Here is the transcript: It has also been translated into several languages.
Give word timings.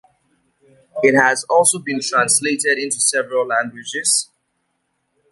It 1.03 1.15
has 1.15 1.43
also 1.47 1.77
been 1.77 2.01
translated 2.01 2.79
into 2.79 2.99
several 2.99 3.45
languages. 3.45 4.31